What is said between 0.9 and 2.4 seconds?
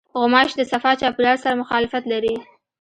چاپېریال سره مخالفت لري.